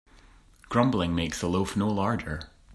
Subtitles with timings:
[0.67, 2.49] Grumbling makes the loaf no larger.